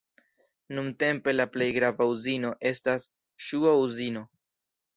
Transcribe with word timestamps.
Nuntempe 0.77 1.35
la 1.35 1.45
plej 1.57 1.67
grava 1.75 2.09
uzino 2.15 2.51
estas 2.73 3.07
ŝuo-uzino. 3.49 4.29